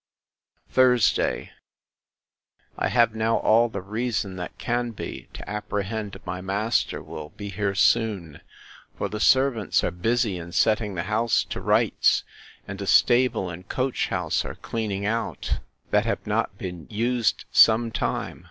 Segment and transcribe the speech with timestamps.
[0.71, 1.51] Thursday.
[2.75, 7.49] I have now all the reason that can be, to apprehend my master will be
[7.49, 8.41] here soon;
[8.97, 12.23] for the servants are busy in setting the house to rights;
[12.67, 15.59] and a stable and coach house are cleaning out,
[15.91, 18.39] that have not been used some time.